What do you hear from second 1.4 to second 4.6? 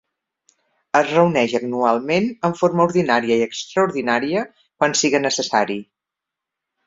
anualment en forma ordinària i extraordinària